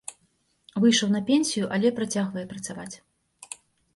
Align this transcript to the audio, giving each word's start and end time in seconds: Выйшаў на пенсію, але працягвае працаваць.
Выйшаў 0.85 1.09
на 1.15 1.19
пенсію, 1.27 1.65
але 1.77 1.87
працягвае 1.99 2.45
працаваць. 2.53 2.95